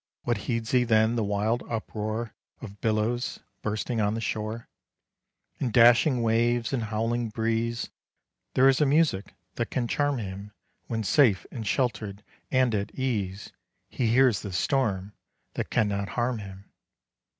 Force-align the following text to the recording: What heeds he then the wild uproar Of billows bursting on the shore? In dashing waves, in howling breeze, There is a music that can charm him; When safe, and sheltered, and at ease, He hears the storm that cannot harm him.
What 0.23 0.37
heeds 0.49 0.71
he 0.71 0.83
then 0.83 1.15
the 1.15 1.23
wild 1.23 1.61
uproar 1.69 2.33
Of 2.59 2.81
billows 2.81 3.39
bursting 3.61 4.01
on 4.01 4.15
the 4.15 4.19
shore? 4.19 4.67
In 5.59 5.69
dashing 5.69 6.23
waves, 6.23 6.73
in 6.73 6.79
howling 6.81 7.29
breeze, 7.29 7.91
There 8.55 8.67
is 8.67 8.81
a 8.81 8.87
music 8.87 9.35
that 9.57 9.69
can 9.69 9.87
charm 9.87 10.17
him; 10.17 10.53
When 10.87 11.03
safe, 11.03 11.45
and 11.51 11.67
sheltered, 11.67 12.23
and 12.49 12.73
at 12.73 12.95
ease, 12.95 13.51
He 13.89 14.07
hears 14.07 14.41
the 14.41 14.53
storm 14.53 15.13
that 15.53 15.69
cannot 15.69 16.09
harm 16.09 16.39
him. 16.39 16.71